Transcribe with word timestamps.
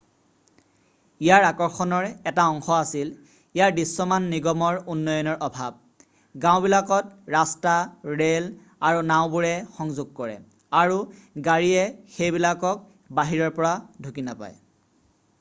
ইয়াৰ 1.23 1.43
আকৰ্ষণৰ 1.47 2.05
এটা 2.29 2.45
অংশ 2.53 2.71
আছিল 2.77 3.09
ইয়াৰ 3.09 3.75
দৃশ্যমান 3.79 4.25
নিগমৰ 4.31 4.79
উন্নয়নৰ 4.93 5.37
অভাৱ 5.49 6.41
গাওঁবিলাকক 6.47 7.13
ৰাস্তা 7.35 7.75
ৰে'ল 8.23 8.49
আৰু 8.91 9.05
নাওঁবোৰে 9.13 9.53
সংযোগ 9.77 10.11
কৰে 10.23 10.39
আৰু 10.83 10.99
গাড়ীয়ে 11.51 12.17
সেইবিলাকক 12.17 12.83
বাহিৰৰ 13.21 13.55
পৰা 13.61 13.75
ঢুকি 14.07 14.27
নাপায় 14.33 14.61